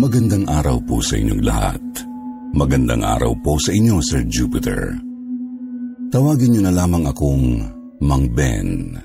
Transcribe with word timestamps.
Magandang 0.00 0.48
araw 0.48 0.80
po 0.88 1.04
sa 1.04 1.20
inyong 1.20 1.44
lahat. 1.44 1.84
Magandang 2.56 3.04
araw 3.04 3.36
po 3.44 3.60
sa 3.60 3.68
inyo, 3.68 4.00
Sir 4.00 4.24
Jupiter. 4.24 4.96
Tawagin 6.08 6.56
niyo 6.56 6.64
na 6.64 6.72
lamang 6.72 7.04
akong 7.04 7.60
Mang 8.00 8.32
Ben. 8.32 8.96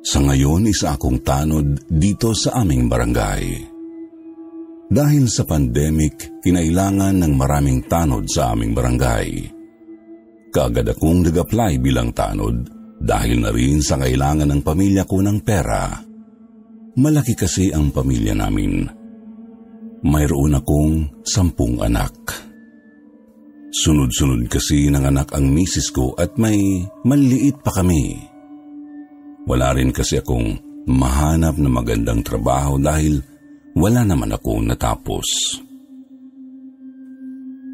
Sa 0.00 0.24
ngayon, 0.24 0.64
isa 0.64 0.96
akong 0.96 1.20
tanod 1.20 1.84
dito 1.92 2.32
sa 2.32 2.64
aming 2.64 2.88
barangay. 2.88 3.44
Dahil 4.88 5.28
sa 5.28 5.44
pandemic, 5.44 6.40
kinailangan 6.40 7.20
ng 7.20 7.32
maraming 7.36 7.84
tanod 7.84 8.24
sa 8.32 8.56
aming 8.56 8.72
barangay. 8.72 9.28
Kaagad 10.48 10.88
akong 10.88 11.28
nag-apply 11.28 11.84
bilang 11.84 12.16
tanod 12.16 12.64
dahil 12.96 13.44
na 13.44 13.52
rin 13.52 13.84
sa 13.84 14.00
kailangan 14.00 14.48
ng 14.56 14.64
pamilya 14.64 15.04
ko 15.04 15.20
ng 15.20 15.44
pera. 15.44 16.00
Malaki 16.96 17.36
kasi 17.36 17.68
ang 17.76 17.92
pamilya 17.92 18.32
namin 18.32 18.96
mayroon 20.04 20.58
akong 20.58 21.22
sampung 21.26 21.82
anak. 21.82 22.12
Sunod-sunod 23.68 24.48
kasi 24.48 24.88
ng 24.88 25.04
anak 25.04 25.36
ang 25.36 25.52
misis 25.52 25.92
ko 25.92 26.16
at 26.16 26.40
may 26.40 26.88
maliit 27.04 27.60
pa 27.60 27.70
kami. 27.70 28.16
Wala 29.44 29.76
rin 29.76 29.92
kasi 29.92 30.16
akong 30.20 30.56
mahanap 30.88 31.60
na 31.60 31.68
magandang 31.68 32.24
trabaho 32.24 32.80
dahil 32.80 33.20
wala 33.76 34.08
naman 34.08 34.32
akong 34.32 34.64
natapos. 34.64 35.60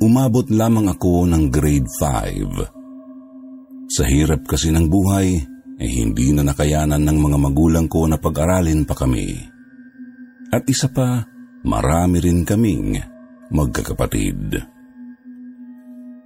Umabot 0.03 0.51
lamang 0.51 0.91
ako 0.93 1.25
ng 1.31 1.49
grade 1.49 1.89
5. 1.89 3.89
Sa 3.89 4.05
hirap 4.05 4.45
kasi 4.45 4.75
ng 4.75 4.91
buhay, 4.91 5.39
ay 5.79 5.87
eh 5.87 5.93
hindi 6.03 6.35
na 6.35 6.43
nakayanan 6.47 7.03
ng 7.03 7.19
mga 7.19 7.39
magulang 7.39 7.87
ko 7.91 8.07
na 8.07 8.17
pag-aralin 8.19 8.87
pa 8.87 8.95
kami. 8.95 9.35
At 10.55 10.63
isa 10.71 10.87
pa, 10.91 11.27
marami 11.65 12.21
rin 12.21 12.45
kaming 12.45 13.01
magkakapatid. 13.51 14.73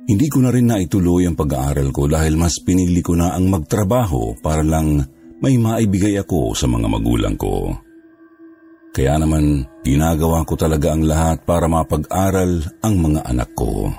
Hindi 0.08 0.26
ko 0.32 0.38
na 0.40 0.48
rin 0.48 0.66
naituloy 0.72 1.28
ang 1.28 1.36
pag-aaral 1.36 1.92
ko 1.92 2.08
dahil 2.08 2.40
mas 2.40 2.56
pinili 2.64 3.04
ko 3.04 3.12
na 3.12 3.36
ang 3.36 3.52
magtrabaho 3.52 4.40
para 4.40 4.64
lang 4.64 5.04
may 5.38 5.60
maibigay 5.60 6.16
ako 6.18 6.56
sa 6.56 6.64
mga 6.64 6.88
magulang 6.88 7.36
ko. 7.36 7.70
Kaya 8.88 9.20
naman, 9.20 9.68
ginagawa 9.84 10.42
ko 10.48 10.56
talaga 10.56 10.96
ang 10.96 11.04
lahat 11.04 11.44
para 11.44 11.68
mapag-aral 11.68 12.66
ang 12.82 12.94
mga 12.98 13.20
anak 13.30 13.50
ko. 13.52 13.92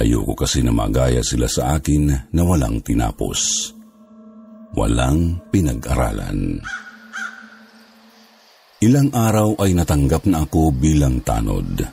Ayoko 0.00 0.32
kasi 0.32 0.64
na 0.64 0.72
magaya 0.72 1.20
sila 1.20 1.44
sa 1.44 1.76
akin 1.76 2.32
na 2.32 2.42
walang 2.46 2.80
tinapos. 2.80 3.74
Walang 4.72 5.50
pinag-aralan. 5.52 6.62
Ilang 8.80 9.12
araw 9.12 9.60
ay 9.60 9.76
natanggap 9.76 10.24
na 10.24 10.48
ako 10.48 10.72
bilang 10.72 11.20
tanod. 11.20 11.84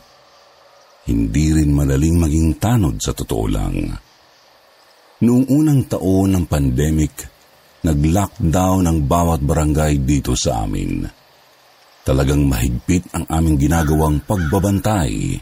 Hindi 1.04 1.46
rin 1.52 1.76
madaling 1.76 2.16
maging 2.16 2.50
tanod 2.64 2.96
sa 3.04 3.12
totoo 3.12 3.46
lang. 3.52 3.92
Noong 5.20 5.52
unang 5.52 5.84
taon 5.92 6.32
ng 6.32 6.46
pandemic, 6.48 7.28
nag-lockdown 7.84 8.88
ang 8.88 9.04
bawat 9.04 9.44
barangay 9.44 10.00
dito 10.00 10.32
sa 10.40 10.64
amin. 10.64 11.04
Talagang 12.08 12.48
mahigpit 12.48 13.12
ang 13.12 13.28
aming 13.36 13.68
ginagawang 13.68 14.24
pagbabantay. 14.24 15.36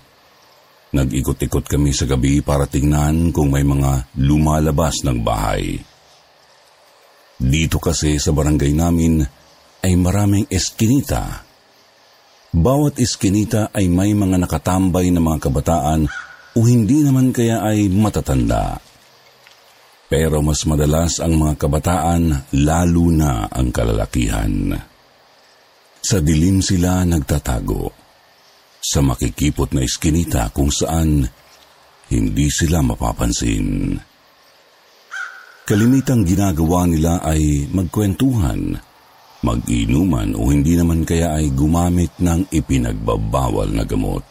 Nag-ikot-ikot 0.97 1.69
kami 1.69 1.93
sa 1.93 2.09
gabi 2.09 2.41
para 2.41 2.65
tingnan 2.65 3.29
kung 3.29 3.53
may 3.53 3.61
mga 3.61 4.17
lumalabas 4.17 5.05
ng 5.05 5.21
bahay. 5.21 5.77
Dito 7.37 7.77
kasi 7.77 8.17
sa 8.17 8.33
barangay 8.33 8.73
namin, 8.73 9.44
ay 9.85 9.93
maraming 9.93 10.49
eskinita. 10.49 11.45
Bawat 12.49 12.97
eskinita 12.97 13.69
ay 13.69 13.85
may 13.85 14.17
mga 14.17 14.41
nakatambay 14.41 15.13
na 15.13 15.21
mga 15.21 15.45
kabataan 15.45 16.09
o 16.57 16.59
hindi 16.65 17.05
naman 17.05 17.29
kaya 17.29 17.61
ay 17.61 17.85
matatanda. 17.93 18.81
Pero 20.09 20.41
mas 20.41 20.65
madalas 20.65 21.21
ang 21.21 21.37
mga 21.37 21.61
kabataan 21.61 22.49
lalo 22.65 23.13
na 23.13 23.45
ang 23.45 23.69
kalalakihan. 23.69 24.73
Sa 26.01 26.17
dilim 26.17 26.65
sila 26.65 27.05
nagtatago. 27.05 27.93
Sa 28.81 29.05
makikipot 29.05 29.73
na 29.73 29.81
eskinita 29.85 30.49
kung 30.53 30.69
saan 30.69 31.25
hindi 32.09 32.47
sila 32.53 32.85
mapapansin. 32.85 33.97
Kalimitang 35.65 36.21
ginagawa 36.21 36.85
nila 36.85 37.25
ay 37.25 37.65
magkwentuhan 37.73 38.84
mag-inuman 39.45 40.33
o 40.33 40.49
hindi 40.49 40.73
naman 40.73 41.05
kaya 41.05 41.37
ay 41.37 41.53
gumamit 41.53 42.17
ng 42.17 42.49
ipinagbabawal 42.49 43.69
na 43.69 43.85
gamot. 43.85 44.25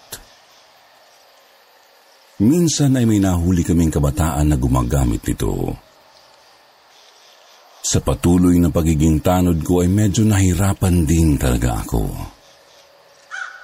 Minsan 2.43 2.99
ay 2.99 3.07
may 3.07 3.23
nahuli 3.23 3.63
kaming 3.63 3.95
kabataan 3.95 4.51
na 4.51 4.59
gumagamit 4.59 5.23
nito. 5.23 5.71
Sa 7.79 8.03
patuloy 8.03 8.59
na 8.59 8.75
pagiging 8.75 9.23
tanod 9.23 9.63
ko 9.63 9.87
ay 9.87 9.89
medyo 9.93 10.27
nahirapan 10.27 11.07
din 11.07 11.39
talaga 11.39 11.79
ako. 11.79 12.11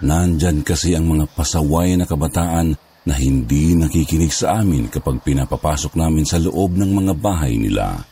Nandyan 0.06 0.62
kasi 0.62 0.94
ang 0.94 1.10
mga 1.10 1.34
pasaway 1.34 1.98
na 1.98 2.06
kabataan 2.06 2.78
na 3.04 3.14
hindi 3.16 3.74
nakikinig 3.74 4.30
sa 4.30 4.62
amin 4.62 4.86
kapag 4.86 5.18
pinapapasok 5.24 5.98
namin 5.98 6.22
sa 6.22 6.38
loob 6.38 6.78
ng 6.78 6.94
mga 6.94 7.12
bahay 7.18 7.58
nila. 7.58 8.09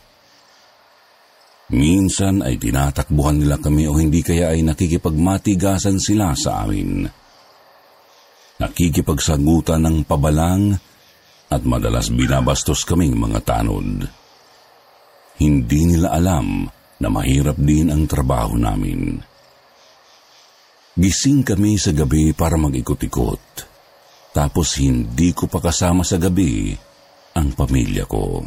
Minsan 1.69 2.41
ay 2.41 2.57
tinatakbuhan 2.57 3.45
nila 3.45 3.61
kami 3.61 3.85
o 3.85 3.93
hindi 3.93 4.25
kaya 4.25 4.57
ay 4.57 4.65
nakikipagmatigasan 4.65 6.01
sila 6.01 6.33
sa 6.33 6.65
amin. 6.65 7.05
Nakikipagsagutan 8.57 9.85
ng 9.85 9.97
pabalang 10.09 10.73
at 11.49 11.61
madalas 11.61 12.09
binabastos 12.09 12.81
kaming 12.85 13.13
mga 13.13 13.39
tanod. 13.45 14.01
Hindi 15.37 15.81
nila 15.93 16.17
alam 16.17 16.65
na 16.99 17.07
mahirap 17.07 17.55
din 17.61 17.93
ang 17.93 18.09
trabaho 18.09 18.57
namin. 18.57 19.21
Gising 20.99 21.47
kami 21.47 21.79
sa 21.79 21.95
gabi 21.95 22.33
para 22.33 22.59
mag-ikot-ikot. 22.59 23.45
Tapos 24.35 24.75
hindi 24.81 25.31
ko 25.31 25.47
pa 25.47 25.63
kasama 25.63 26.03
sa 26.03 26.19
gabi 26.19 26.73
ang 27.37 27.55
pamilya 27.55 28.03
ko. 28.03 28.43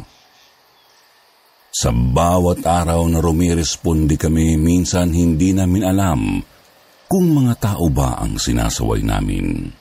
Sa 1.73 1.89
bawat 1.89 2.61
araw 2.61 3.01
na 3.09 3.17
rumirespondi 3.17 4.13
kami, 4.13 4.61
minsan 4.61 5.09
hindi 5.09 5.57
namin 5.57 5.81
alam 5.81 6.21
kung 7.09 7.33
mga 7.33 7.53
tao 7.57 7.89
ba 7.89 8.21
ang 8.21 8.37
sinasaway 8.37 9.01
namin. 9.01 9.73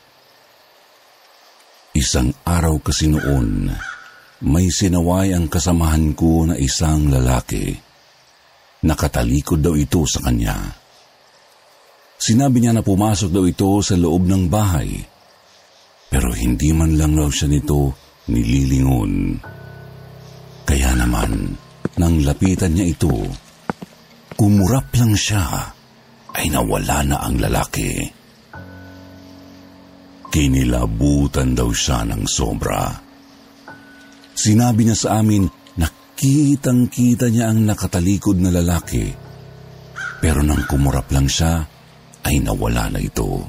Isang 1.93 2.33
araw 2.49 2.81
kasi 2.81 3.13
noon, 3.13 3.69
may 4.49 4.73
sinaway 4.73 5.37
ang 5.37 5.53
kasamahan 5.53 6.17
ko 6.17 6.49
na 6.49 6.57
isang 6.57 7.13
lalaki. 7.13 7.77
Nakatalikod 8.89 9.61
daw 9.61 9.77
ito 9.77 10.09
sa 10.09 10.25
kanya. 10.25 10.57
Sinabi 12.17 12.65
niya 12.65 12.73
na 12.73 12.81
pumasok 12.81 13.29
daw 13.29 13.45
ito 13.45 13.85
sa 13.85 14.01
loob 14.01 14.25
ng 14.25 14.49
bahay, 14.49 14.97
pero 16.09 16.33
hindi 16.33 16.73
man 16.73 16.97
lang 16.97 17.13
raw 17.21 17.29
siya 17.29 17.53
nito 17.53 17.93
nililingon. 18.33 19.13
Kaya 20.65 20.97
naman, 20.97 21.53
at 21.93 22.01
nang 22.01 22.25
lapitan 22.25 22.73
niya 22.73 22.89
ito, 22.89 23.13
kumurap 24.33 24.97
lang 24.97 25.13
siya 25.13 25.45
ay 26.33 26.49
nawala 26.49 27.05
na 27.05 27.21
ang 27.21 27.37
lalaki. 27.37 28.09
Kinilabutan 30.33 31.53
daw 31.53 31.69
siya 31.69 32.09
ng 32.09 32.25
sobra. 32.25 32.89
Sinabi 34.33 34.89
niya 34.89 34.97
sa 34.97 35.21
amin 35.21 35.45
na 35.77 35.85
kitang-kita 36.17 37.29
niya 37.29 37.53
ang 37.53 37.61
nakatalikod 37.69 38.41
na 38.41 38.49
lalaki. 38.49 39.13
Pero 40.25 40.41
nang 40.41 40.65
kumurap 40.65 41.13
lang 41.13 41.29
siya, 41.29 41.61
ay 42.25 42.41
nawala 42.41 42.89
na 42.89 43.05
ito. 43.05 43.45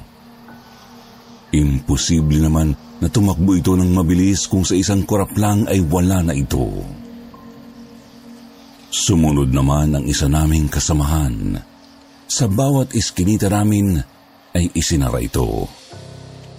Imposible 1.56 2.44
naman 2.44 2.76
na 3.00 3.08
tumakbo 3.08 3.56
ito 3.56 3.72
ng 3.72 3.88
mabilis 3.88 4.44
kung 4.52 4.68
sa 4.68 4.76
isang 4.76 5.08
kurap 5.08 5.32
lang 5.40 5.64
ay 5.64 5.80
wala 5.80 6.20
na 6.20 6.36
ito. 6.36 6.84
Sumunod 8.94 9.50
naman 9.50 9.90
ang 9.98 10.06
isa 10.06 10.30
naming 10.30 10.70
kasamahan. 10.70 11.58
Sa 12.30 12.46
bawat 12.46 12.94
iskinita 12.94 13.50
namin 13.50 13.98
ay 14.54 14.70
isinara 14.70 15.18
ito. 15.18 15.66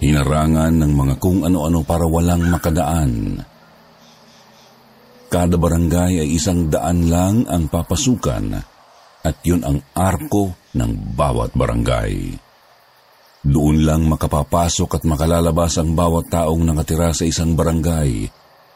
Hinarangan 0.04 0.84
ng 0.84 0.92
mga 0.92 1.14
kung 1.16 1.48
ano-ano 1.48 1.80
para 1.80 2.04
walang 2.04 2.44
makadaan. 2.52 3.40
Kada 5.32 5.56
barangay 5.56 6.20
ay 6.20 6.28
isang 6.36 6.68
daan 6.68 7.08
lang 7.08 7.48
ang 7.48 7.72
papasukan 7.72 8.52
at 9.24 9.36
yun 9.40 9.64
ang 9.64 9.80
arko 9.96 10.52
ng 10.76 11.16
bawat 11.16 11.56
barangay. 11.56 12.36
Doon 13.48 13.80
lang 13.80 14.12
makapapasok 14.12 15.00
at 15.00 15.02
makalalabas 15.08 15.80
ang 15.80 15.96
bawat 15.96 16.28
taong 16.28 16.68
nakatira 16.68 17.16
sa 17.16 17.24
isang 17.24 17.56
barangay 17.56 18.28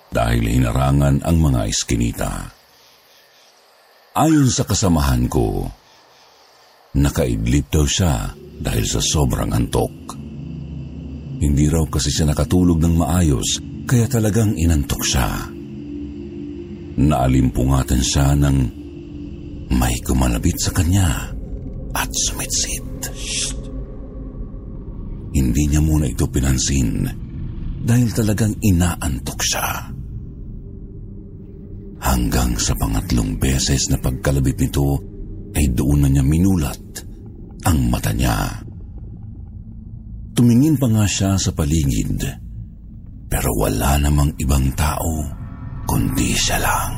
dahil 0.09 0.45
hinarangan 0.49 1.21
ang 1.29 1.37
mga 1.37 1.61
iskinita. 1.69 2.60
Ayon 4.11 4.51
sa 4.51 4.67
kasamahan 4.67 5.31
ko, 5.31 5.71
nakaidlip 6.99 7.71
daw 7.71 7.87
siya 7.87 8.35
dahil 8.59 8.83
sa 8.83 8.99
sobrang 8.99 9.55
antok. 9.55 10.19
Hindi 11.39 11.71
raw 11.71 11.87
kasi 11.87 12.11
siya 12.11 12.27
nakatulog 12.27 12.83
ng 12.83 12.95
maayos, 12.99 13.63
kaya 13.87 14.11
talagang 14.11 14.59
inantok 14.59 15.07
siya. 15.07 15.47
Naalimpungatan 16.99 18.03
siya 18.03 18.35
ng 18.35 18.57
may 19.79 19.95
kumalabit 20.03 20.59
sa 20.59 20.75
kanya 20.75 21.31
at 21.95 22.11
sumitsit. 22.11 23.15
Shh! 23.15 23.55
Hindi 25.39 25.71
niya 25.71 25.79
muna 25.79 26.11
ito 26.11 26.27
pinansin 26.27 27.07
dahil 27.87 28.11
talagang 28.11 28.59
inaantok 28.59 29.39
siya. 29.39 29.90
Hanggang 32.21 32.53
sa 32.61 32.77
pangatlong 32.77 33.41
beses 33.41 33.89
na 33.89 33.97
pagkalabit 33.97 34.61
nito 34.61 35.01
ay 35.57 35.73
doon 35.73 36.05
na 36.05 36.09
niya 36.13 36.21
minulat 36.21 37.01
ang 37.65 37.89
mata 37.89 38.13
niya. 38.13 38.61
Tumingin 40.37 40.77
pa 40.77 40.93
nga 40.93 41.09
siya 41.09 41.41
sa 41.41 41.49
paligid, 41.57 42.21
pero 43.25 43.49
wala 43.57 43.97
namang 43.97 44.37
ibang 44.37 44.69
tao, 44.77 45.33
kundi 45.89 46.37
siya 46.37 46.61
lang. 46.61 46.93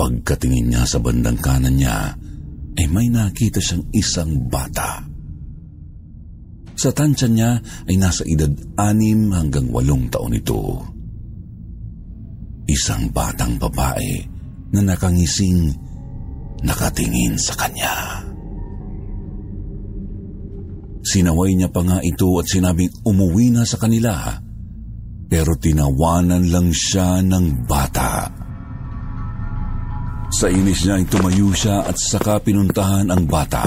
Pagkatingin 0.00 0.72
niya 0.72 0.88
sa 0.88 1.04
bandang 1.04 1.36
kanan 1.36 1.76
niya, 1.76 2.16
ay 2.80 2.86
may 2.88 3.12
nakita 3.12 3.60
siyang 3.60 3.84
isang 3.92 4.48
bata. 4.48 5.04
Sa 6.80 6.88
tansya 6.96 7.28
niya 7.28 7.60
ay 7.60 8.00
nasa 8.00 8.24
edad 8.24 8.56
anim 8.80 9.36
hanggang 9.36 9.68
walong 9.68 10.08
taon 10.08 10.32
ito. 10.32 10.80
Isang 12.70 13.10
batang 13.10 13.58
babae 13.58 14.22
na 14.70 14.94
nakangising 14.94 15.74
nakatingin 16.62 17.34
sa 17.34 17.58
kanya. 17.58 18.22
Sinaway 21.02 21.58
niya 21.58 21.66
pa 21.74 21.82
nga 21.82 21.98
ito 21.98 22.30
at 22.38 22.46
sinabing 22.46 22.94
umuwi 23.02 23.50
na 23.50 23.66
sa 23.66 23.74
kanila. 23.74 24.38
Pero 25.26 25.58
tinawanan 25.58 26.46
lang 26.46 26.70
siya 26.70 27.18
ng 27.26 27.66
bata. 27.66 28.30
Sa 30.30 30.46
inis 30.46 30.86
niya 30.86 31.02
ay 31.02 31.06
tumayo 31.10 31.50
siya 31.50 31.82
at 31.90 31.98
saka 31.98 32.38
pinuntahan 32.38 33.10
ang 33.10 33.26
bata. 33.26 33.66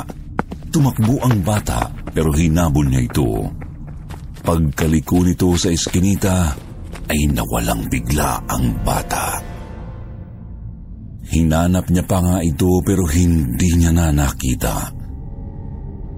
Tumakbo 0.72 1.20
ang 1.20 1.44
bata 1.44 1.92
pero 2.08 2.32
hinabol 2.32 2.88
niya 2.88 3.04
ito. 3.04 3.52
Pagkaliko 4.48 5.28
nito 5.28 5.52
sa 5.60 5.68
eskinita 5.68 6.56
ay 7.10 7.20
nawalang 7.32 7.88
bigla 7.92 8.44
ang 8.48 8.72
bata. 8.84 9.42
Hinanap 11.34 11.90
niya 11.90 12.06
pa 12.06 12.20
nga 12.22 12.38
ito 12.46 12.70
pero 12.86 13.10
hindi 13.10 13.74
niya 13.80 13.90
na 13.90 14.14
nakita. 14.14 14.92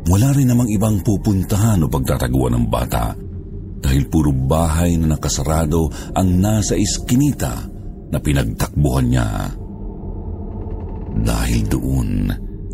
Wala 0.06 0.30
rin 0.36 0.52
namang 0.52 0.70
ibang 0.70 1.02
pupuntahan 1.02 1.82
o 1.82 1.90
pagtataguan 1.90 2.54
ng 2.60 2.66
bata 2.70 3.16
dahil 3.82 4.06
puro 4.12 4.34
bahay 4.34 4.98
na 4.98 5.16
nakasarado 5.16 5.90
ang 6.14 6.30
nasa 6.42 6.78
iskinita 6.78 7.54
na 8.12 8.18
pinagtakbuhan 8.22 9.08
niya. 9.08 9.30
Dahil 11.16 11.62
doon 11.72 12.10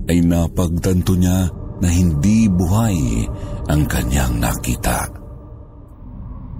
ay 0.09 0.17
napagtanto 0.25 1.13
niya 1.15 1.45
na 1.81 1.87
hindi 1.87 2.49
buhay 2.49 3.27
ang 3.69 3.85
kanyang 3.85 4.41
nakita. 4.41 5.20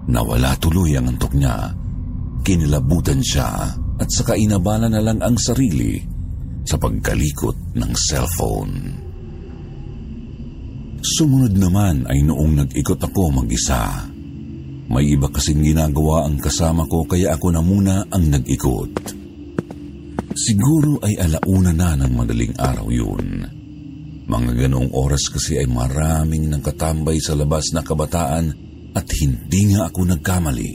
Nawala 0.10 0.58
tuloy 0.58 0.98
ang 0.98 1.14
antok 1.14 1.38
niya, 1.38 1.70
kinilabutan 2.42 3.22
siya 3.22 3.70
at 4.02 4.10
saka 4.10 4.34
inabala 4.34 4.90
na 4.90 4.98
lang 4.98 5.22
ang 5.22 5.38
sarili 5.38 6.02
sa 6.66 6.78
pagkalikot 6.82 7.78
ng 7.78 7.92
cellphone. 7.94 8.74
Sumunod 11.02 11.54
naman 11.58 12.06
ay 12.10 12.22
noong 12.26 12.66
nag-ikot 12.66 13.02
ako 13.02 13.42
mag-isa. 13.42 14.06
May 14.90 15.18
iba 15.18 15.30
kasing 15.30 15.62
ginagawa 15.62 16.26
ang 16.30 16.38
kasama 16.38 16.86
ko 16.86 17.06
kaya 17.06 17.34
ako 17.38 17.48
na 17.54 17.62
muna 17.62 18.06
ang 18.10 18.26
nag-ikot. 18.30 18.94
Siguro 20.34 21.02
ay 21.02 21.18
alauna 21.18 21.74
na 21.74 21.90
ng 21.98 22.14
madaling 22.14 22.54
araw 22.58 22.88
yun. 22.90 23.46
Mga 24.30 24.52
ganoong 24.66 24.94
oras 24.94 25.30
kasi 25.30 25.58
ay 25.62 25.68
maraming 25.68 26.48
nang 26.50 26.64
katambay 26.64 27.18
sa 27.18 27.34
labas 27.34 27.74
na 27.74 27.82
kabataan 27.84 28.71
at 28.96 29.08
hindi 29.22 29.72
nga 29.72 29.88
ako 29.88 30.00
nagkamali. 30.16 30.72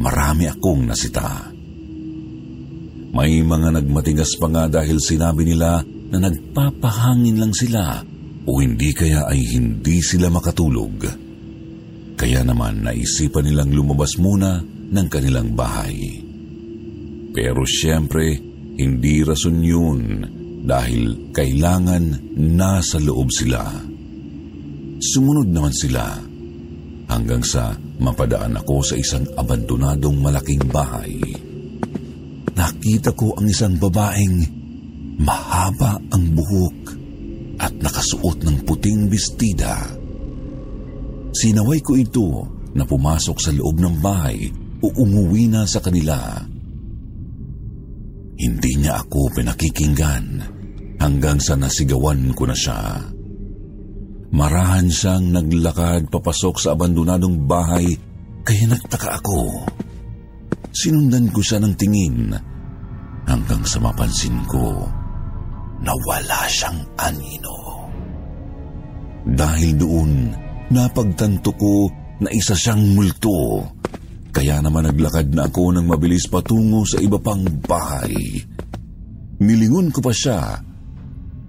Marami 0.00 0.44
akong 0.48 0.82
nasita. 0.88 1.52
May 3.12 3.44
mga 3.44 3.76
nagmatigas 3.76 4.40
pa 4.40 4.48
nga 4.48 4.64
dahil 4.72 4.96
sinabi 4.96 5.44
nila 5.44 5.84
na 5.84 6.18
nagpapahangin 6.28 7.36
lang 7.36 7.52
sila 7.52 8.00
o 8.48 8.50
hindi 8.60 8.96
kaya 8.96 9.28
ay 9.28 9.40
hindi 9.52 10.00
sila 10.00 10.32
makatulog. 10.32 11.04
Kaya 12.16 12.40
naman 12.40 12.88
naisipan 12.88 13.44
nilang 13.44 13.72
lumabas 13.76 14.16
muna 14.16 14.64
ng 14.64 15.06
kanilang 15.12 15.52
bahay. 15.52 16.24
Pero 17.32 17.64
siyempre, 17.68 18.36
hindi 18.80 19.20
rason 19.20 19.60
yun 19.60 20.00
dahil 20.64 21.32
kailangan 21.36 22.36
nasa 22.36 22.96
loob 22.96 23.28
sila. 23.28 23.68
Sumunod 25.02 25.48
naman 25.52 25.74
sila 25.74 26.31
hanggang 27.12 27.44
sa 27.44 27.76
mapadaan 28.00 28.56
ako 28.56 28.80
sa 28.80 28.96
isang 28.96 29.28
abandonadong 29.36 30.16
malaking 30.16 30.64
bahay. 30.72 31.20
Nakita 32.56 33.12
ko 33.12 33.36
ang 33.36 33.46
isang 33.48 33.76
babaeng 33.76 34.40
mahaba 35.20 36.00
ang 36.08 36.24
buhok 36.32 36.78
at 37.60 37.72
nakasuot 37.76 38.40
ng 38.42 38.56
puting 38.64 39.12
bestida. 39.12 39.76
Sinaway 41.32 41.80
ko 41.84 41.92
ito 41.96 42.28
na 42.72 42.88
pumasok 42.88 43.36
sa 43.36 43.52
loob 43.52 43.76
ng 43.76 43.96
bahay 44.00 44.48
o 44.80 44.86
umuwi 44.88 45.52
na 45.52 45.68
sa 45.68 45.84
kanila. 45.84 46.16
Hindi 48.42 48.72
niya 48.80 49.04
ako 49.04 49.36
pinakikinggan 49.36 50.26
hanggang 50.98 51.38
sa 51.38 51.54
nasigawan 51.54 52.32
ko 52.34 52.48
na 52.48 52.56
siya. 52.56 52.80
Marahan 54.32 54.88
siyang 54.88 55.28
naglakad 55.28 56.08
papasok 56.08 56.56
sa 56.56 56.72
abandonadong 56.72 57.44
bahay 57.44 57.92
kaya 58.40 58.64
nagtaka 58.64 59.20
ako. 59.20 59.68
Sinundan 60.72 61.28
ko 61.28 61.44
siya 61.44 61.60
ng 61.60 61.74
tingin 61.76 62.32
hanggang 63.28 63.60
sa 63.68 63.76
mapansin 63.84 64.40
ko 64.48 64.88
na 65.84 65.92
wala 66.08 66.48
siyang 66.48 66.80
anino. 66.96 67.58
Dahil 69.28 69.76
doon, 69.76 70.10
napagtanto 70.72 71.52
ko 71.54 71.92
na 72.24 72.32
isa 72.32 72.56
siyang 72.56 72.96
multo. 72.96 73.68
Kaya 74.32 74.64
naman 74.64 74.88
naglakad 74.88 75.28
na 75.36 75.44
ako 75.52 75.76
ng 75.76 75.86
mabilis 75.86 76.24
patungo 76.24 76.88
sa 76.88 76.96
iba 77.04 77.20
pang 77.20 77.44
bahay. 77.44 78.16
Nilingon 79.44 79.92
ko 79.92 80.00
pa 80.00 80.10
siya, 80.14 80.56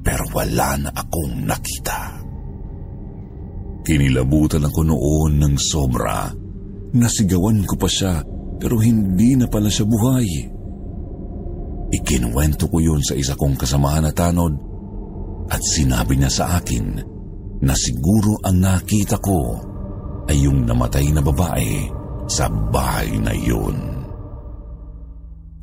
pero 0.04 0.28
wala 0.36 0.84
na 0.84 0.90
akong 0.92 1.48
nakita. 1.48 2.23
Kinilabutan 3.84 4.64
ako 4.64 4.80
noon 4.88 5.44
ng 5.44 5.56
sobra. 5.60 6.32
Nasigawan 6.96 7.68
ko 7.68 7.76
pa 7.76 7.90
siya, 7.92 8.24
pero 8.56 8.80
hindi 8.80 9.36
na 9.36 9.52
pala 9.52 9.68
siya 9.68 9.84
buhay. 9.84 10.28
Ikinuwento 11.92 12.72
ko 12.72 12.80
yun 12.80 13.04
sa 13.04 13.14
isa 13.14 13.36
kong 13.36 13.60
kasamahan 13.60 14.08
na 14.08 14.14
tanod 14.16 14.56
at 15.52 15.60
sinabi 15.62 16.16
niya 16.16 16.32
sa 16.32 16.46
akin 16.58 16.86
na 17.60 17.74
siguro 17.76 18.40
ang 18.48 18.64
nakita 18.64 19.20
ko 19.20 19.60
ay 20.32 20.48
yung 20.48 20.64
namatay 20.64 21.12
na 21.12 21.20
babae 21.20 21.92
sa 22.26 22.48
bahay 22.48 23.20
na 23.20 23.36
yun. 23.36 23.78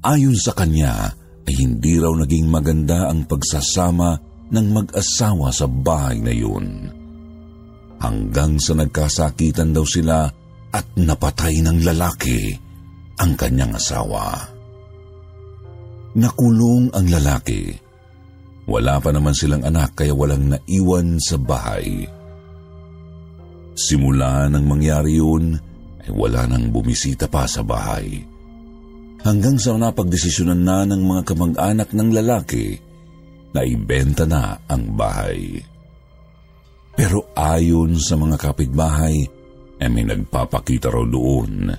Ayon 0.04 0.36
sa 0.36 0.52
kanya 0.52 1.08
ay 1.48 1.54
hindi 1.56 1.96
raw 1.96 2.12
naging 2.12 2.52
maganda 2.52 3.08
ang 3.08 3.24
pagsasama 3.24 4.16
ng 4.52 4.66
mag-asawa 4.70 5.48
sa 5.50 5.64
bahay 5.64 6.20
na 6.20 6.32
yun. 6.36 6.99
Hanggang 8.00 8.56
sa 8.56 8.72
nagkasakitan 8.72 9.76
daw 9.76 9.84
sila 9.84 10.24
at 10.72 10.86
napatay 10.96 11.60
ng 11.60 11.84
lalaki 11.84 12.56
ang 13.20 13.36
kanyang 13.36 13.76
asawa. 13.76 14.40
Nakulong 16.16 16.90
ang 16.96 17.06
lalaki. 17.06 17.70
Wala 18.64 18.98
pa 18.98 19.12
naman 19.12 19.36
silang 19.36 19.62
anak 19.62 20.00
kaya 20.00 20.16
walang 20.16 20.48
naiwan 20.48 21.20
sa 21.20 21.36
bahay. 21.36 22.08
Simula 23.76 24.48
nang 24.48 24.64
mangyari 24.66 25.20
yun, 25.20 25.54
ay 26.00 26.10
wala 26.10 26.48
nang 26.48 26.72
bumisita 26.72 27.28
pa 27.28 27.44
sa 27.44 27.60
bahay. 27.60 28.24
Hanggang 29.20 29.60
sa 29.60 29.76
napagdesisyonan 29.76 30.64
na 30.64 30.88
ng 30.88 31.02
mga 31.04 31.22
kamag-anak 31.28 31.92
ng 31.92 32.08
lalaki 32.16 32.80
na 33.52 33.60
ibenta 33.60 34.24
na 34.24 34.56
ang 34.64 34.96
bahay. 34.96 35.60
Pero 37.00 37.32
ayon 37.32 37.96
sa 37.96 38.12
mga 38.12 38.36
kapitbahay, 38.36 39.24
ay 39.80 39.88
may 39.88 40.04
nagpapakita 40.04 40.92
raw 40.92 41.00
doon 41.08 41.72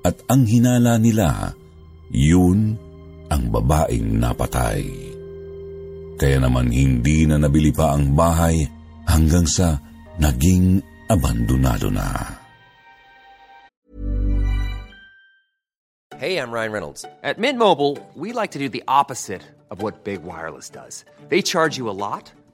at 0.00 0.16
ang 0.32 0.48
hinala 0.48 0.96
nila, 0.96 1.52
yun 2.08 2.72
ang 3.28 3.52
babaeng 3.52 4.16
napatay. 4.16 4.88
Kaya 6.16 6.40
naman 6.40 6.72
hindi 6.72 7.28
na 7.28 7.36
nabili 7.36 7.76
pa 7.76 7.92
ang 7.92 8.16
bahay 8.16 8.64
hanggang 9.04 9.44
sa 9.44 9.76
naging 10.16 10.80
abandonado 11.12 11.92
na. 11.92 12.40
Hey, 16.16 16.40
I'm 16.40 16.48
Ryan 16.48 16.72
Reynolds. 16.72 17.04
At 17.20 17.36
Mint 17.36 17.60
Mobile, 17.60 18.00
we 18.16 18.32
like 18.32 18.56
to 18.56 18.62
do 18.62 18.72
the 18.72 18.86
opposite 18.88 19.44
of 19.68 19.84
what 19.84 20.08
Big 20.08 20.24
Wireless 20.24 20.72
does. 20.72 21.04
They 21.28 21.44
charge 21.44 21.76
you 21.76 21.90
a 21.90 21.92
lot, 21.92 22.32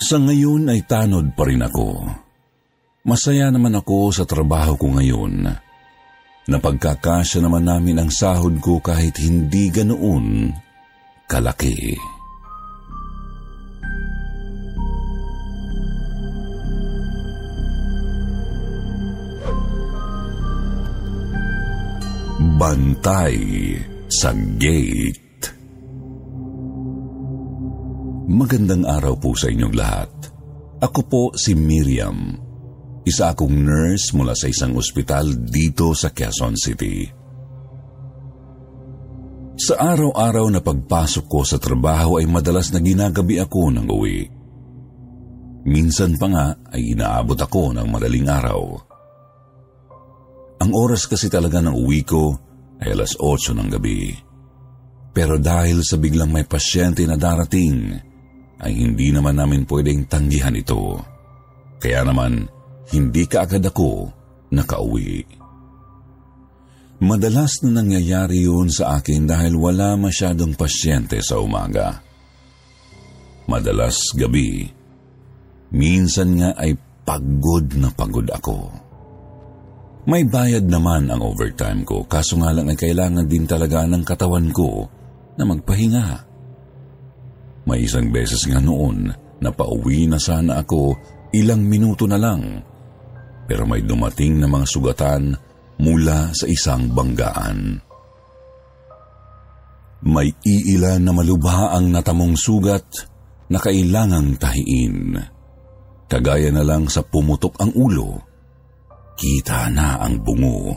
Sa 0.00 0.16
ngayon 0.16 0.64
ay 0.72 0.80
tanod 0.88 1.36
pa 1.36 1.44
rin 1.44 1.60
ako. 1.60 2.08
Masaya 3.04 3.52
naman 3.52 3.76
ako 3.76 4.08
sa 4.08 4.24
trabaho 4.24 4.72
ko 4.80 4.96
ngayon. 4.96 5.44
Napagkakasya 6.48 7.44
naman 7.44 7.68
namin 7.68 8.00
ang 8.00 8.10
sahod 8.10 8.56
ko 8.64 8.80
kahit 8.80 9.20
hindi 9.20 9.68
ganoon 9.68 10.56
kalaki. 11.28 11.94
Bantay 22.56 23.36
sa 24.08 24.32
gate. 24.56 25.29
Magandang 28.30 28.86
araw 28.86 29.18
po 29.18 29.34
sa 29.34 29.50
inyong 29.50 29.74
lahat. 29.74 30.06
Ako 30.78 31.00
po 31.10 31.22
si 31.34 31.50
Miriam. 31.58 32.38
Isa 33.02 33.34
akong 33.34 33.50
nurse 33.50 34.14
mula 34.14 34.38
sa 34.38 34.46
isang 34.46 34.78
ospital 34.78 35.34
dito 35.50 35.90
sa 35.98 36.14
Quezon 36.14 36.54
City. 36.54 37.10
Sa 39.58 39.74
araw-araw 39.74 40.46
na 40.46 40.62
pagpasok 40.62 41.26
ko 41.26 41.42
sa 41.42 41.58
trabaho 41.58 42.22
ay 42.22 42.30
madalas 42.30 42.70
na 42.70 42.78
ginagabi 42.78 43.42
ako 43.42 43.74
ng 43.74 43.86
uwi. 43.90 44.22
Minsan 45.66 46.14
pa 46.14 46.30
nga 46.30 46.46
ay 46.70 46.94
inaabot 46.94 47.34
ako 47.34 47.74
ng 47.74 47.88
madaling 47.90 48.30
araw. 48.30 48.62
Ang 50.62 50.70
oras 50.70 51.10
kasi 51.10 51.26
talaga 51.26 51.58
ng 51.58 51.74
uwi 51.74 52.06
ko 52.06 52.30
ay 52.78 52.94
alas 52.94 53.18
8 53.18 53.58
ng 53.58 53.68
gabi. 53.74 54.14
Pero 55.10 55.34
dahil 55.34 55.82
sa 55.82 55.98
biglang 55.98 56.30
may 56.30 56.46
pasyente 56.46 57.02
na 57.02 57.18
darating, 57.18 58.06
ay 58.60 58.72
hindi 58.76 59.08
naman 59.10 59.40
namin 59.40 59.64
pwedeng 59.64 60.04
tanggihan 60.06 60.56
ito. 60.56 61.00
Kaya 61.80 62.04
naman, 62.04 62.44
hindi 62.92 63.24
kaagad 63.24 63.64
ako 63.64 64.12
nakauwi. 64.52 65.24
Madalas 67.00 67.64
na 67.64 67.80
nangyayari 67.80 68.44
yun 68.44 68.68
sa 68.68 69.00
akin 69.00 69.24
dahil 69.24 69.56
wala 69.56 69.96
masyadong 69.96 70.52
pasyente 70.52 71.16
sa 71.24 71.40
umaga. 71.40 72.04
Madalas 73.48 74.12
gabi, 74.12 74.68
minsan 75.72 76.36
nga 76.36 76.52
ay 76.60 76.76
pagod 77.08 77.72
na 77.80 77.88
pagod 77.88 78.28
ako. 78.28 78.68
May 80.04 80.28
bayad 80.28 80.68
naman 80.68 81.08
ang 81.08 81.24
overtime 81.24 81.88
ko, 81.88 82.04
kaso 82.04 82.36
nga 82.36 82.52
lang 82.52 82.68
ay 82.68 82.76
kailangan 82.76 83.24
din 83.24 83.48
talaga 83.48 83.88
ng 83.88 84.04
katawan 84.04 84.52
ko 84.52 84.84
na 85.40 85.48
magpahinga. 85.48 86.29
May 87.70 87.86
isang 87.86 88.10
beses 88.10 88.50
nga 88.50 88.58
noon 88.58 89.14
na 89.38 89.54
pauwi 89.54 90.10
na 90.10 90.18
sana 90.18 90.58
ako 90.58 90.90
ilang 91.30 91.62
minuto 91.62 92.02
na 92.10 92.18
lang, 92.18 92.66
pero 93.46 93.62
may 93.62 93.86
dumating 93.86 94.42
na 94.42 94.50
mga 94.50 94.66
sugatan 94.66 95.38
mula 95.78 96.34
sa 96.34 96.50
isang 96.50 96.90
banggaan. 96.90 97.78
May 100.02 100.34
iilan 100.42 100.98
na 100.98 101.14
malubha 101.14 101.70
ang 101.70 101.94
natamong 101.94 102.34
sugat 102.34 103.06
na 103.54 103.62
kailangang 103.62 104.34
tahiin. 104.34 105.14
Kagaya 106.10 106.50
na 106.50 106.66
lang 106.66 106.90
sa 106.90 107.06
pumutok 107.06 107.54
ang 107.62 107.70
ulo, 107.78 108.18
kita 109.14 109.70
na 109.70 110.02
ang 110.02 110.18
bungo. 110.18 110.74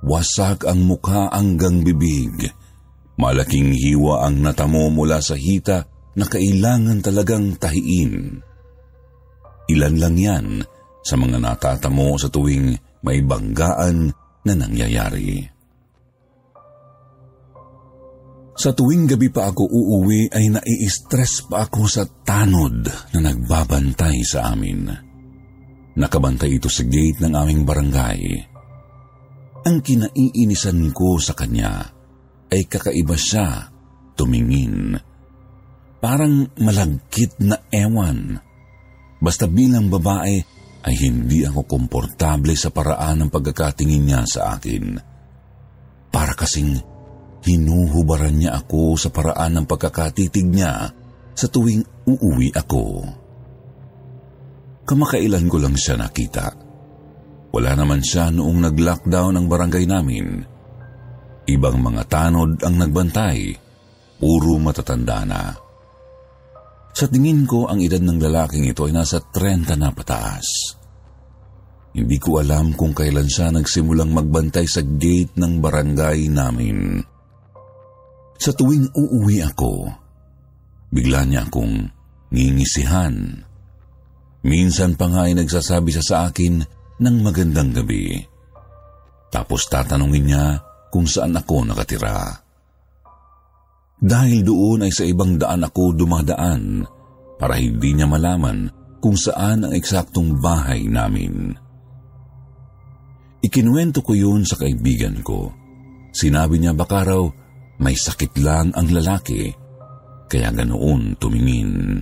Wasak 0.00 0.64
ang 0.64 0.88
mukha 0.88 1.28
hanggang 1.36 1.84
bibig. 1.84 2.48
Malaking 3.20 3.76
hiwa 3.76 4.24
ang 4.24 4.40
natamo 4.40 4.88
mula 4.88 5.20
sa 5.20 5.36
hita 5.36 5.93
na 6.14 6.24
kailangan 6.26 7.02
talagang 7.02 7.58
tahiin. 7.58 8.38
Ilan 9.70 9.94
lang 9.96 10.16
yan 10.16 10.46
sa 11.04 11.14
mga 11.16 11.40
natatamo 11.40 12.16
sa 12.16 12.28
tuwing 12.28 12.76
may 13.04 13.20
banggaan 13.20 14.12
na 14.44 14.52
nangyayari. 14.56 15.54
Sa 18.54 18.70
tuwing 18.70 19.10
gabi 19.10 19.34
pa 19.34 19.50
ako 19.50 19.66
uuwi 19.66 20.30
ay 20.30 20.46
nai-stress 20.54 21.50
pa 21.50 21.66
ako 21.66 21.90
sa 21.90 22.06
tanod 22.06 22.86
na 22.86 23.18
nagbabantay 23.18 24.22
sa 24.22 24.54
amin. 24.54 24.86
Nakabantay 25.98 26.58
ito 26.58 26.70
sa 26.70 26.86
gate 26.86 27.18
ng 27.18 27.34
aming 27.34 27.66
barangay. 27.66 28.22
Ang 29.64 29.78
kinaiinisan 29.82 30.94
ko 30.94 31.18
sa 31.18 31.34
kanya 31.34 31.82
ay 32.52 32.62
kakaiba 32.70 33.18
siya 33.18 33.74
tumingin. 34.14 34.94
Parang 36.04 36.52
malagkit 36.60 37.40
na 37.40 37.64
ewan. 37.72 38.36
Basta 39.24 39.48
bilang 39.48 39.88
babae 39.88 40.36
ay 40.84 40.94
hindi 41.00 41.48
ako 41.48 41.64
komportable 41.64 42.52
sa 42.60 42.68
paraan 42.68 43.24
ng 43.24 43.30
pagkakatingin 43.32 44.04
niya 44.04 44.20
sa 44.28 44.52
akin. 44.52 45.00
Para 46.12 46.36
kasing 46.36 46.76
hinuhubaran 47.40 48.36
niya 48.36 48.52
ako 48.52 49.00
sa 49.00 49.08
paraan 49.08 49.56
ng 49.56 49.64
pagkakatitig 49.64 50.44
niya 50.44 50.92
sa 51.32 51.46
tuwing 51.48 51.80
uuwi 52.04 52.52
ako. 52.52 52.84
Kamakailan 54.84 55.48
ko 55.48 55.56
lang 55.56 55.72
siya 55.72 55.96
nakita. 55.96 56.52
Wala 57.48 57.72
naman 57.80 58.04
siya 58.04 58.28
noong 58.28 58.60
nag-lockdown 58.60 59.40
ang 59.40 59.46
barangay 59.48 59.88
namin. 59.88 60.44
Ibang 61.48 61.76
mga 61.80 62.02
tanod 62.12 62.60
ang 62.60 62.76
nagbantay, 62.76 63.56
puro 64.20 64.60
matatanda 64.60 65.24
na. 65.24 65.63
Sa 66.94 67.10
tingin 67.10 67.42
ko, 67.42 67.66
ang 67.66 67.82
edad 67.82 67.98
ng 67.98 68.22
lalaking 68.22 68.70
ito 68.70 68.86
ay 68.86 68.94
nasa 68.94 69.18
30 69.18 69.74
na 69.74 69.90
pataas. 69.90 70.78
Hindi 71.90 72.22
ko 72.22 72.38
alam 72.38 72.70
kung 72.78 72.94
kailan 72.94 73.26
siya 73.26 73.50
nagsimulang 73.50 74.14
magbantay 74.14 74.66
sa 74.70 74.78
gate 74.82 75.34
ng 75.34 75.58
barangay 75.58 76.30
namin. 76.30 77.02
Sa 78.38 78.54
tuwing 78.54 78.94
uuwi 78.94 79.42
ako, 79.42 79.90
bigla 80.94 81.26
niya 81.26 81.50
akong 81.50 81.90
ngingisihan. 82.30 83.42
Minsan 84.46 84.94
pa 84.94 85.10
nga 85.10 85.26
ay 85.26 85.34
nagsasabi 85.34 85.90
siya 85.90 86.04
sa 86.06 86.16
akin 86.30 86.62
ng 87.02 87.16
magandang 87.26 87.74
gabi. 87.74 88.22
Tapos 89.34 89.66
tatanungin 89.66 90.30
niya 90.30 90.62
kung 90.94 91.10
saan 91.10 91.34
ako 91.34 91.66
nakatira. 91.66 92.43
Dahil 94.00 94.44
doon 94.44 94.86
ay 94.86 94.92
sa 94.92 95.06
ibang 95.06 95.38
daan 95.38 95.64
ako 95.64 95.94
dumadaan 95.96 96.84
para 97.38 97.58
hindi 97.58 97.94
niya 97.94 98.06
malaman 98.08 98.68
kung 99.04 99.14
saan 99.18 99.68
ang 99.68 99.72
eksaktong 99.76 100.40
bahay 100.40 100.88
namin. 100.88 101.52
Ikinuwento 103.44 104.00
ko 104.00 104.16
yun 104.16 104.48
sa 104.48 104.56
kaibigan 104.56 105.20
ko. 105.20 105.52
Sinabi 106.14 106.56
niya 106.56 106.72
baka 106.72 107.04
raw 107.04 107.20
may 107.76 107.92
sakit 107.92 108.38
lang 108.40 108.72
ang 108.72 108.88
lalaki, 108.88 109.50
kaya 110.30 110.48
ganoon 110.54 111.18
tumingin. 111.20 112.00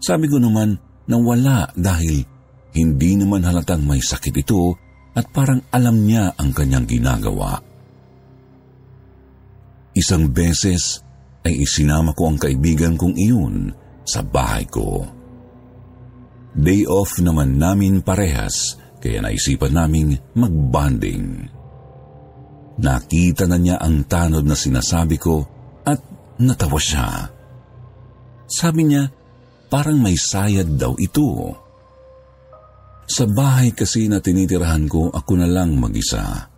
Sabi 0.00 0.30
ko 0.30 0.40
naman 0.40 0.78
na 1.04 1.16
wala 1.20 1.68
dahil 1.76 2.24
hindi 2.72 3.10
naman 3.18 3.44
halatang 3.44 3.84
may 3.84 4.00
sakit 4.00 4.34
ito 4.40 4.76
at 5.16 5.28
parang 5.32 5.60
alam 5.72 6.04
niya 6.04 6.32
ang 6.36 6.52
kanyang 6.52 6.88
ginagawa. 6.88 7.60
Isang 9.96 10.28
beses 10.28 11.00
ay 11.48 11.64
isinama 11.64 12.12
ko 12.12 12.28
ang 12.28 12.36
kaibigan 12.36 13.00
kong 13.00 13.16
iyon 13.16 13.72
sa 14.04 14.20
bahay 14.20 14.68
ko. 14.68 15.08
Day 16.52 16.84
off 16.84 17.16
naman 17.24 17.56
namin 17.56 18.04
parehas 18.04 18.76
kaya 19.00 19.24
naisipan 19.24 19.72
naming 19.72 20.12
magbanding. 20.36 21.48
Nakita 22.76 23.48
na 23.48 23.56
niya 23.56 23.80
ang 23.80 24.04
tanod 24.04 24.44
na 24.44 24.52
sinasabi 24.52 25.16
ko 25.16 25.40
at 25.88 26.00
natawa 26.44 26.76
siya. 26.76 27.08
Sabi 28.44 28.84
niya, 28.84 29.08
parang 29.72 29.96
may 29.96 30.16
sayad 30.16 30.76
daw 30.76 30.92
ito. 31.00 31.56
Sa 33.08 33.24
bahay 33.24 33.72
kasi 33.72 34.12
na 34.12 34.20
tinitirahan 34.20 34.84
ko, 34.90 35.08
ako 35.08 35.32
na 35.40 35.48
lang 35.48 35.78
mag-isa. 35.80 36.52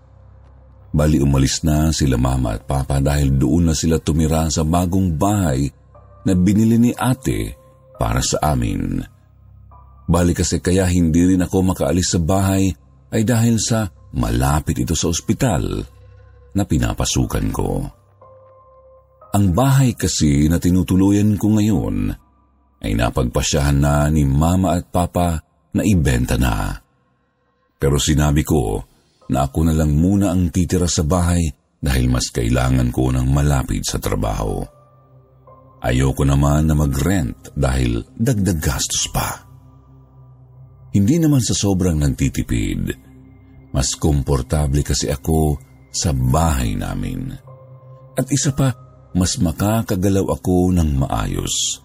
Bali 0.89 1.21
umalis 1.21 1.61
na 1.69 1.93
sila 1.93 2.17
mama 2.17 2.57
at 2.57 2.65
papa 2.65 2.99
dahil 2.99 3.37
doon 3.37 3.71
na 3.71 3.75
sila 3.77 4.01
tumira 4.01 4.49
sa 4.49 4.65
bagong 4.65 5.21
bahay 5.21 5.69
na 6.25 6.33
binili 6.33 6.81
ni 6.81 6.91
ate 6.97 7.53
para 8.01 8.25
sa 8.25 8.41
amin. 8.57 9.05
Bali 10.09 10.33
kasi 10.33 10.65
kaya 10.65 10.89
hindi 10.89 11.37
rin 11.37 11.45
ako 11.45 11.77
makaalis 11.77 12.17
sa 12.17 12.21
bahay 12.21 12.73
ay 13.13 13.23
dahil 13.25 13.61
sa 13.61 13.93
malapit 14.17 14.81
ito 14.81 14.97
sa 14.97 15.13
ospital 15.13 15.85
na 16.57 16.65
pinapasukan 16.65 17.47
ko. 17.53 17.85
Ang 19.37 19.53
bahay 19.53 19.93
kasi 19.93 20.49
na 20.49 20.57
tinutuluyan 20.57 21.37
ko 21.37 21.53
ngayon 21.53 22.17
ay 22.81 22.97
napagpasyahan 22.97 23.77
na 23.77 24.09
ni 24.09 24.25
mama 24.25 24.81
at 24.81 24.89
papa 24.89 25.45
na 25.77 25.85
ibenta 25.85 26.41
na. 26.41 26.73
Pero 27.77 28.01
sinabi 28.01 28.41
ko 28.41 28.88
na 29.29 29.49
ako 29.49 29.69
na 29.69 29.75
lang 29.77 29.93
muna 29.93 30.33
ang 30.33 30.49
titira 30.49 30.89
sa 30.89 31.05
bahay 31.05 31.45
dahil 31.79 32.11
mas 32.11 32.33
kailangan 32.35 32.91
ko 32.91 33.13
ng 33.15 33.29
malapit 33.29 33.87
sa 33.87 34.01
trabaho. 34.03 34.65
Ayoko 35.79 36.27
naman 36.27 36.67
na 36.67 36.75
mag-rent 36.75 37.55
dahil 37.55 38.03
dagdag 38.19 38.59
gastos 38.59 39.07
pa. 39.15 39.47
Hindi 40.91 41.23
naman 41.23 41.39
sa 41.39 41.55
sobrang 41.55 41.95
nagtitipid. 41.95 43.07
Mas 43.71 43.95
komportable 43.95 44.83
kasi 44.83 45.07
ako 45.13 45.61
sa 45.93 46.11
bahay 46.11 46.75
namin. 46.75 47.31
At 48.19 48.27
isa 48.33 48.51
pa, 48.51 48.75
mas 49.15 49.39
makakagalaw 49.39 50.35
ako 50.35 50.75
ng 50.75 50.91
maayos. 51.07 51.85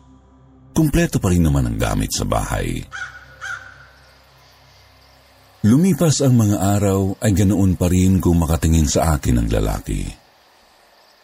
Kumpleto 0.74 1.22
pa 1.22 1.30
rin 1.30 1.46
naman 1.46 1.70
ang 1.70 1.78
gamit 1.78 2.10
sa 2.10 2.26
bahay. 2.26 2.82
Lumipas 5.64 6.20
ang 6.20 6.36
mga 6.36 6.60
araw 6.60 7.24
ay 7.24 7.32
ganoon 7.32 7.80
pa 7.80 7.88
rin 7.88 8.20
kung 8.20 8.36
makatingin 8.36 8.84
sa 8.84 9.16
akin 9.16 9.40
ang 9.40 9.48
lalaki. 9.48 10.04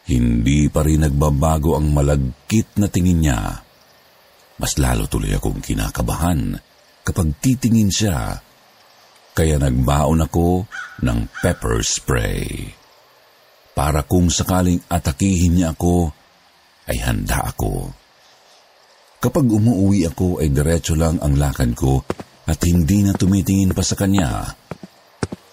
Hindi 0.08 0.64
pa 0.72 0.80
rin 0.80 1.04
nagbabago 1.04 1.76
ang 1.76 1.92
malagkit 1.92 2.80
na 2.80 2.88
tingin 2.88 3.20
niya. 3.20 3.60
Mas 4.56 4.80
lalo 4.80 5.04
tuloy 5.12 5.36
akong 5.36 5.60
kinakabahan 5.60 6.56
kapag 7.04 7.36
titingin 7.36 7.92
siya. 7.92 8.40
Kaya 9.36 9.60
nagbaon 9.60 10.24
ako 10.24 10.64
ng 11.04 11.18
pepper 11.44 11.84
spray. 11.84 12.64
Para 13.76 14.08
kung 14.08 14.32
sakaling 14.32 14.80
atakihin 14.88 15.60
niya 15.60 15.76
ako, 15.76 16.16
ay 16.88 16.96
handa 16.96 17.44
ako. 17.44 17.92
Kapag 19.20 19.44
umuwi 19.44 20.08
ako 20.08 20.40
ay 20.40 20.48
diretso 20.48 20.96
lang 20.96 21.20
ang 21.20 21.36
lakad 21.36 21.76
ko 21.76 22.00
at 22.50 22.58
hindi 22.66 23.06
na 23.06 23.14
tumitingin 23.14 23.70
pa 23.70 23.86
sa 23.86 23.94
kanya. 23.94 24.42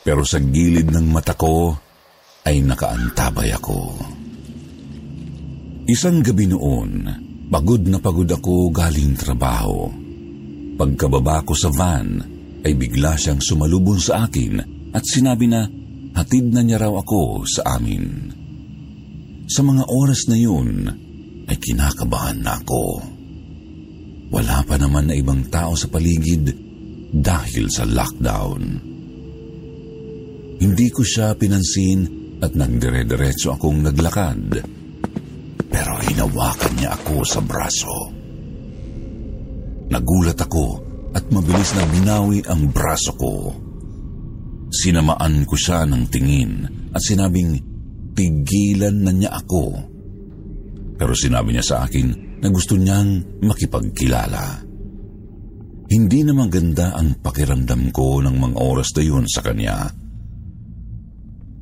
Pero 0.01 0.25
sa 0.25 0.41
gilid 0.41 0.89
ng 0.89 1.13
mata 1.13 1.37
ko 1.37 1.77
ay 2.49 2.65
nakaantabay 2.65 3.53
ako. 3.53 3.79
Isang 5.85 6.25
gabi 6.25 6.49
noon, 6.49 7.05
pagod 7.53 7.85
na 7.85 8.01
pagod 8.01 8.27
ako 8.27 8.73
galing 8.73 9.13
trabaho. 9.13 9.85
Pagkababa 10.73 11.45
ko 11.45 11.53
sa 11.53 11.69
van, 11.69 12.17
ay 12.65 12.73
bigla 12.73 13.13
siyang 13.15 13.39
sumalubong 13.39 14.01
sa 14.01 14.25
akin 14.25 14.59
at 14.91 15.03
sinabi 15.05 15.45
na 15.45 15.63
hatid 16.17 16.49
na 16.49 16.65
niya 16.65 16.81
raw 16.81 16.93
ako 16.97 17.45
sa 17.45 17.77
amin. 17.77 18.33
Sa 19.47 19.63
mga 19.63 19.87
oras 19.87 20.27
na 20.27 20.35
yun, 20.35 20.89
ay 21.47 21.55
kinakabahan 21.55 22.43
na 22.43 22.59
ako. 22.59 22.83
Wala 24.27 24.59
pa 24.67 24.75
naman 24.75 25.07
na 25.07 25.15
ibang 25.15 25.47
tao 25.47 25.71
sa 25.79 25.87
paligid 25.87 26.66
dahil 27.11 27.65
sa 27.71 27.87
lockdown. 27.87 28.61
Hindi 30.57 30.87
ko 30.89 31.01
siya 31.05 31.37
pinansin 31.37 31.99
at 32.41 32.53
nagdire-diretso 32.53 33.53
akong 33.53 33.85
naglakad. 33.85 34.61
Pero 35.67 35.93
hinawakan 36.01 36.73
niya 36.77 36.97
ako 36.97 37.15
sa 37.21 37.39
braso. 37.45 37.97
Nagulat 39.87 40.39
ako 40.41 40.67
at 41.13 41.23
mabilis 41.29 41.71
na 41.77 41.85
binawi 41.87 42.39
ang 42.49 42.73
braso 42.73 43.13
ko. 43.15 43.53
Sinamaan 44.67 45.47
ko 45.47 45.55
siya 45.55 45.87
ng 45.87 46.03
tingin 46.11 46.65
at 46.91 46.99
sinabing 46.99 47.55
pigilan 48.17 48.97
na 49.05 49.13
niya 49.13 49.31
ako. 49.37 49.65
Pero 50.97 51.13
sinabi 51.13 51.53
niya 51.53 51.65
sa 51.65 51.77
akin 51.85 52.41
na 52.41 52.49
gusto 52.49 52.73
niyang 52.73 53.41
makipagkilala. 53.45 54.66
Hindi 55.87 56.19
na 56.27 56.35
maganda 56.35 56.91
ang 56.99 57.23
pakiramdam 57.23 57.95
ko 57.95 58.19
ng 58.19 58.35
mga 58.35 58.57
oras 58.59 58.91
na 58.91 59.03
yun 59.07 59.23
sa 59.23 59.39
kanya. 59.39 59.87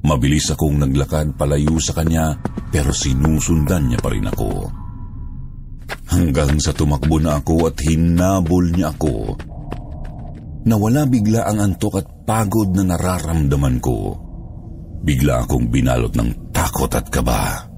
Mabilis 0.06 0.50
akong 0.50 0.82
naglakad 0.82 1.38
palayo 1.38 1.78
sa 1.78 1.94
kanya 1.94 2.34
pero 2.74 2.90
sinusundan 2.90 3.90
niya 3.90 4.02
pa 4.02 4.10
rin 4.10 4.26
ako. 4.26 4.52
Hanggang 6.10 6.58
sa 6.58 6.74
tumakbo 6.74 7.22
na 7.22 7.38
ako 7.38 7.70
at 7.70 7.78
hinabol 7.86 8.66
niya 8.74 8.98
ako. 8.98 9.38
Nawala 10.66 11.06
bigla 11.06 11.46
ang 11.46 11.62
antok 11.62 12.02
at 12.02 12.08
pagod 12.26 12.74
na 12.74 12.82
nararamdaman 12.82 13.78
ko. 13.78 14.18
Bigla 15.06 15.46
akong 15.46 15.70
binalot 15.70 16.18
ng 16.18 16.50
takot 16.50 16.90
at 16.90 17.06
kaba. 17.14 17.70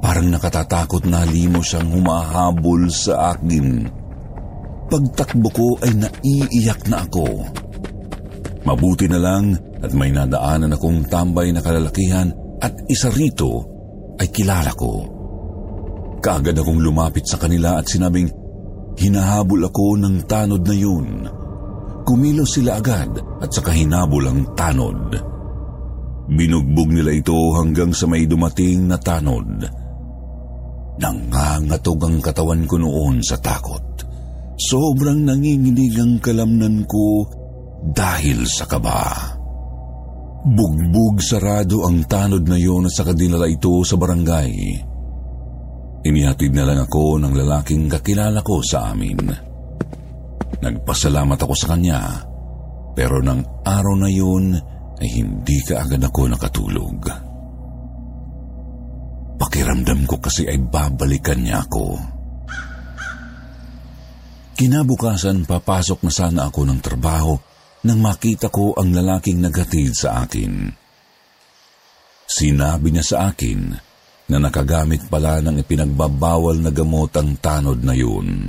Parang 0.00 0.32
nakatatakot 0.32 1.04
na 1.04 1.28
limo 1.28 1.60
siyang 1.60 1.92
humahabol 1.92 2.88
sa 2.88 3.36
akin 3.36 4.01
pagtakbo 4.92 5.48
ko 5.48 5.68
ay 5.80 5.96
naiiyak 5.96 6.84
na 6.92 7.08
ako. 7.08 7.24
Mabuti 8.68 9.08
na 9.08 9.16
lang 9.16 9.56
at 9.80 9.90
may 9.96 10.12
nadaanan 10.12 10.76
akong 10.76 11.08
tambay 11.08 11.48
na 11.48 11.64
kalalakihan 11.64 12.28
at 12.60 12.76
isa 12.92 13.08
rito 13.08 13.64
ay 14.20 14.28
kilala 14.28 14.76
ko. 14.76 15.08
Kaagad 16.20 16.54
akong 16.60 16.78
lumapit 16.78 17.24
sa 17.26 17.40
kanila 17.40 17.80
at 17.80 17.88
sinabing, 17.88 18.30
hinahabol 19.00 19.66
ako 19.66 19.98
ng 19.98 20.16
tanod 20.28 20.62
na 20.62 20.76
yun. 20.76 21.08
Kumilos 22.06 22.60
sila 22.60 22.78
agad 22.78 23.16
at 23.40 23.50
saka 23.50 23.74
hinabol 23.74 24.28
ang 24.28 24.54
tanod. 24.54 25.18
Binugbog 26.30 26.94
nila 26.94 27.10
ito 27.10 27.34
hanggang 27.58 27.90
sa 27.90 28.06
may 28.06 28.28
dumating 28.30 28.86
na 28.86 29.00
tanod. 29.00 29.66
Nangangatog 31.02 31.98
ang 32.06 32.16
katawan 32.22 32.62
ko 32.70 32.76
noon 32.78 33.24
sa 33.24 33.40
takot. 33.42 33.91
Sobrang 34.68 35.26
nanginginig 35.26 35.96
ang 35.98 36.22
kalamnan 36.22 36.86
ko 36.86 37.26
dahil 37.82 38.46
sa 38.46 38.68
kaba. 38.70 39.10
Bugbog 40.42 41.22
sarado 41.22 41.86
ang 41.86 42.06
tanod 42.06 42.46
na 42.46 42.58
yon 42.58 42.86
at 42.86 42.94
saka 42.94 43.14
dinala 43.14 43.46
ito 43.50 43.82
sa 43.82 43.98
barangay. 43.98 44.54
Inihatid 46.02 46.50
na 46.50 46.66
lang 46.66 46.82
ako 46.82 47.22
ng 47.22 47.34
lalaking 47.34 47.86
kakilala 47.86 48.42
ko 48.42 48.58
sa 48.62 48.90
amin. 48.90 49.22
Nagpasalamat 50.62 51.38
ako 51.38 51.54
sa 51.54 51.74
kanya, 51.74 52.26
pero 52.94 53.22
ng 53.22 53.66
araw 53.66 53.94
na 53.98 54.10
yun 54.10 54.54
ay 54.98 55.08
hindi 55.10 55.58
ka 55.62 55.86
agad 55.86 56.02
ako 56.02 56.20
nakatulog. 56.30 56.98
Pakiramdam 59.38 60.06
ko 60.06 60.22
kasi 60.22 60.46
ay 60.46 60.58
babalikan 60.58 61.42
niya 61.42 61.66
ako. 61.66 62.11
Kinabukasan 64.52 65.48
papasok 65.48 66.04
na 66.04 66.12
sana 66.12 66.40
ako 66.52 66.68
ng 66.68 66.80
trabaho 66.84 67.34
nang 67.82 67.98
makita 67.98 68.52
ko 68.52 68.76
ang 68.76 68.92
lalaking 68.92 69.42
naghatid 69.42 69.96
sa 69.96 70.22
akin. 70.22 70.70
Sinabi 72.28 72.94
niya 72.94 73.04
sa 73.04 73.16
akin 73.32 73.60
na 74.30 74.36
nakagamit 74.38 75.08
pala 75.10 75.42
ng 75.42 75.60
ipinagbabawal 75.60 76.62
na 76.62 76.70
gamot 76.70 77.12
ang 77.18 77.36
tanod 77.42 77.80
na 77.82 77.92
yun. 77.96 78.48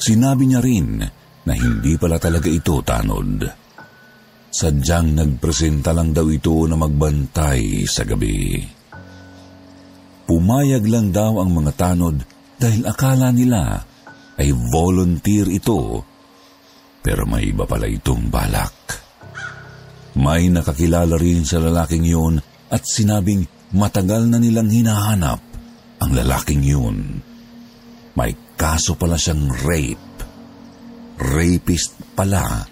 Sinabi 0.00 0.48
niya 0.48 0.60
rin 0.64 1.02
na 1.44 1.52
hindi 1.52 1.98
pala 2.00 2.16
talaga 2.16 2.48
ito 2.48 2.80
tanod. 2.80 3.44
Sadyang 4.50 5.14
nagpresenta 5.14 5.92
lang 5.92 6.16
daw 6.16 6.26
ito 6.30 6.64
na 6.64 6.74
magbantay 6.78 7.84
sa 7.84 8.02
gabi. 8.08 8.60
Pumayag 10.24 10.84
lang 10.86 11.10
daw 11.10 11.42
ang 11.42 11.50
mga 11.52 11.72
tanod 11.74 12.16
dahil 12.56 12.82
akala 12.86 13.34
nila 13.34 13.82
ay 14.40 14.48
volunteer 14.72 15.46
ito 15.52 16.08
pero 17.00 17.24
may 17.24 17.48
iba 17.48 17.64
pala 17.64 17.88
itong 17.88 18.28
balak. 18.28 18.76
May 20.20 20.52
nakakilala 20.52 21.16
rin 21.16 21.48
sa 21.48 21.56
lalaking 21.56 22.04
yun 22.04 22.36
at 22.68 22.84
sinabing 22.84 23.48
matagal 23.72 24.28
na 24.28 24.36
nilang 24.36 24.68
hinahanap 24.68 25.40
ang 26.00 26.10
lalaking 26.12 26.60
yun. 26.60 27.24
May 28.16 28.36
kaso 28.56 29.00
pala 29.00 29.16
siyang 29.16 29.48
rape. 29.64 30.08
Rapist 31.20 31.96
pala 32.16 32.64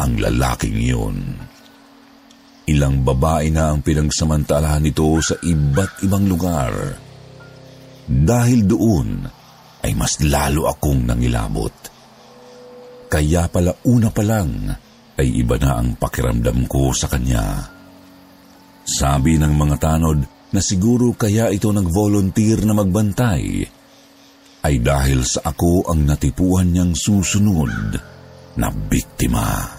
ang 0.00 0.12
lalaking 0.20 0.78
yun. 0.80 1.16
Ilang 2.66 3.04
babae 3.04 3.52
na 3.52 3.72
ang 3.72 3.84
pinagsamantalahan 3.84 4.84
nito 4.84 5.20
sa 5.20 5.36
iba't 5.36 6.00
ibang 6.04 6.24
lugar. 6.24 6.72
Dahil 8.08 8.64
doon 8.64 9.08
ay 9.86 9.94
mas 9.94 10.18
lalo 10.26 10.66
akong 10.66 11.06
nangilabot. 11.06 11.74
Kaya 13.06 13.46
pala 13.46 13.70
una 13.86 14.10
pa 14.10 14.26
lang 14.26 14.66
ay 15.14 15.28
iba 15.46 15.54
na 15.62 15.78
ang 15.78 15.94
pakiramdam 15.94 16.66
ko 16.66 16.90
sa 16.90 17.06
kanya. 17.06 17.70
Sabi 18.82 19.38
ng 19.38 19.54
mga 19.54 19.76
tanod 19.78 20.18
na 20.50 20.60
siguro 20.60 21.14
kaya 21.14 21.54
ito 21.54 21.70
nag-volunteer 21.70 22.66
na 22.66 22.74
magbantay 22.74 23.44
ay 24.66 24.74
dahil 24.82 25.22
sa 25.22 25.46
ako 25.54 25.86
ang 25.86 26.02
natipuan 26.02 26.74
niyang 26.74 26.98
susunod 26.98 27.94
na 28.58 28.68
biktima. 28.74 29.70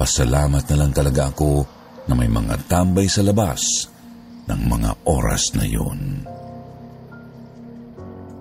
Pasalamat 0.00 0.64
na 0.72 0.76
lang 0.80 0.92
talaga 0.96 1.28
ako 1.28 1.52
na 2.08 2.16
may 2.16 2.32
mga 2.32 2.64
tambay 2.66 3.06
sa 3.06 3.20
labas 3.20 3.86
ng 4.48 4.60
mga 4.66 4.90
oras 5.04 5.52
na 5.54 5.68
yun. 5.68 6.31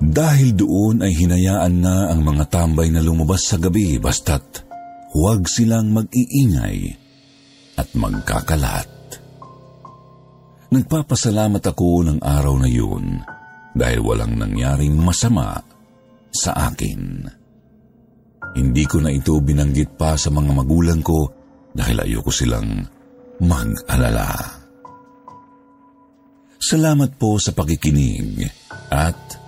Dahil 0.01 0.57
doon 0.57 1.05
ay 1.05 1.13
hinayaan 1.13 1.75
na 1.77 2.09
ang 2.09 2.25
mga 2.25 2.49
tambay 2.49 2.89
na 2.89 3.05
lumabas 3.05 3.45
sa 3.45 3.61
gabi 3.61 4.01
basta't 4.01 4.65
huwag 5.13 5.45
silang 5.45 5.93
mag-iingay 5.93 6.89
at 7.77 7.85
magkakalat. 7.93 8.89
Nagpapasalamat 10.71 11.61
ako 11.61 11.89
ng 12.07 12.19
araw 12.23 12.55
na 12.57 12.65
yun 12.65 13.21
dahil 13.77 14.01
walang 14.01 14.41
nangyaring 14.41 14.97
masama 14.97 15.61
sa 16.33 16.71
akin. 16.71 17.27
Hindi 18.57 18.83
ko 18.89 19.03
na 19.03 19.13
ito 19.13 19.37
binanggit 19.37 19.99
pa 19.99 20.17
sa 20.17 20.33
mga 20.33 20.51
magulang 20.55 21.05
ko 21.05 21.29
dahil 21.77 22.03
ayoko 22.03 22.31
silang 22.33 22.83
mag-alala. 23.43 24.59
Salamat 26.61 27.19
po 27.19 27.35
sa 27.37 27.51
pakikinig 27.53 28.47
at 28.89 29.40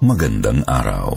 magandang 0.00 0.64
araw. 0.64 1.12